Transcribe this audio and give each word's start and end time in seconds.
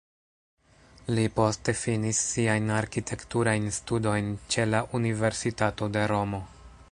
Li 1.17 1.25
poste 1.39 1.75
finis 1.81 2.21
siajn 2.29 2.71
arkitekturajn 2.79 3.69
studojn 3.79 4.33
ĉe 4.55 4.67
la 4.73 4.83
Universitato 5.01 5.95
de 5.99 6.09
Romo. 6.13 6.41